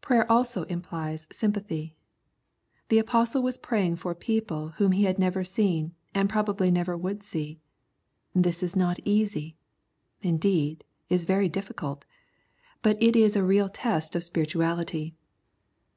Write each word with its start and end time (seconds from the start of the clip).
Prayer 0.00 0.30
also 0.30 0.62
implies 0.66 1.26
symfathy. 1.32 1.94
The 2.90 3.00
Apostle 3.00 3.42
was 3.42 3.58
praying 3.58 3.96
for 3.96 4.14
people 4.14 4.68
whom 4.76 4.92
he 4.92 5.02
had 5.02 5.18
never 5.18 5.42
seen, 5.42 5.96
and 6.14 6.30
probably 6.30 6.70
never 6.70 6.96
would 6.96 7.24
see. 7.24 7.58
This 8.36 8.62
is 8.62 8.76
not 8.76 9.00
easy— 9.04 9.56
indeed, 10.32 10.84
is 11.08 11.24
very 11.24 11.48
difficult— 11.48 12.04
but 12.84 12.96
it 13.02 13.16
is 13.16 13.34
a 13.34 13.42
real 13.42 13.68
test 13.68 14.14
of 14.14 14.22
spirituality. 14.22 15.16